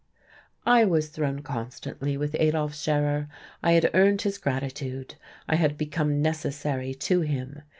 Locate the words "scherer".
2.73-3.27